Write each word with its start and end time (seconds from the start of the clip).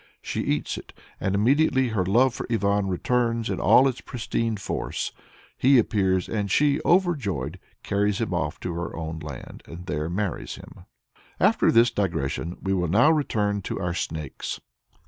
She 0.23 0.41
eats 0.41 0.79
it, 0.79 0.93
and 1.19 1.35
immediately 1.35 1.89
her 1.89 2.03
love 2.03 2.33
for 2.33 2.47
Ivan 2.51 2.87
returns 2.87 3.51
in 3.51 3.59
all 3.59 3.87
its 3.87 4.01
pristine 4.01 4.57
force. 4.57 5.11
He 5.59 5.77
appears, 5.77 6.27
and 6.27 6.49
she, 6.49 6.81
overjoyed, 6.83 7.59
carries 7.83 8.19
him 8.19 8.33
off 8.33 8.59
to 8.61 8.73
her 8.73 8.95
own 8.95 9.19
land 9.19 9.61
and 9.67 9.85
there 9.85 10.09
marries 10.09 10.55
him. 10.55 10.85
After 11.39 11.71
this 11.71 11.91
digression 11.91 12.57
we 12.63 12.73
will 12.73 12.87
now 12.87 13.11
return 13.11 13.61
to 13.61 13.79
our 13.79 13.93
Snakes. 13.93 14.59